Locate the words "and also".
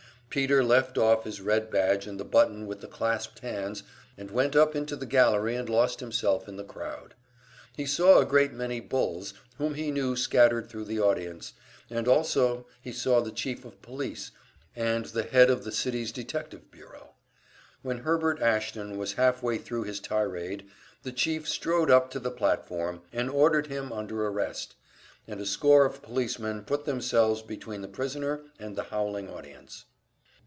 11.89-12.65